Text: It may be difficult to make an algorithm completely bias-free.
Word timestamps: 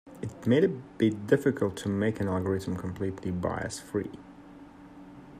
It 0.19 0.47
may 0.47 0.65
be 0.65 1.11
difficult 1.11 1.77
to 1.77 1.87
make 1.87 2.19
an 2.19 2.27
algorithm 2.27 2.75
completely 2.75 3.29
bias-free. 3.29 4.09